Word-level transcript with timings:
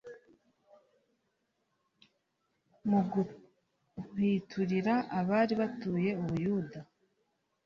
Mu 2.89 2.99
guhwiturira 3.11 4.93
abari 5.19 5.53
batuye 5.61 6.11
Ubuyuda 6.21 6.79